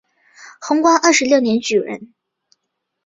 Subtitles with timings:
[0.59, 2.15] 洪武二十六年举人。